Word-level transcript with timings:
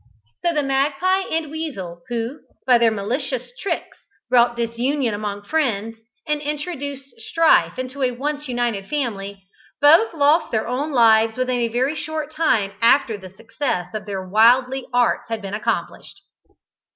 So 0.43 0.51
the 0.51 0.63
magpie 0.63 1.25
and 1.31 1.51
weasel, 1.51 2.01
who, 2.09 2.39
by 2.65 2.79
their 2.79 2.89
malicious 2.89 3.53
tricks 3.59 3.99
brought 4.31 4.55
disunion 4.55 5.13
among 5.13 5.43
friends, 5.43 5.95
and 6.27 6.41
introduced 6.41 7.19
strife 7.21 7.77
into 7.77 8.01
a 8.01 8.09
once 8.09 8.47
united 8.47 8.89
family, 8.89 9.43
both 9.79 10.11
lost 10.15 10.51
their 10.51 10.67
own 10.67 10.91
lives 10.91 11.37
within 11.37 11.59
a 11.59 11.67
very 11.67 11.95
short 11.95 12.31
time 12.31 12.71
after 12.81 13.15
the 13.15 13.29
success 13.29 13.93
of 13.93 14.07
their 14.07 14.27
wily 14.27 14.87
arts 14.91 15.29
had 15.29 15.39
been 15.39 15.53
accomplished. 15.53 16.21